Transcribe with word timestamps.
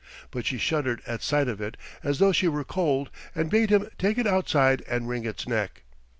But 0.31 0.47
she 0.47 0.57
shuddered 0.57 1.03
at 1.05 1.21
sight 1.21 1.47
of 1.47 1.61
it 1.61 1.77
as 2.03 2.17
though 2.17 2.31
she 2.31 2.47
were 2.47 2.63
cold, 2.63 3.11
and 3.35 3.51
bade 3.51 3.69
him 3.69 3.87
take 3.99 4.17
it 4.17 4.25
outside 4.25 4.83
and 4.89 5.07
wring 5.07 5.25
its 5.27 5.47
neck. 5.47 5.83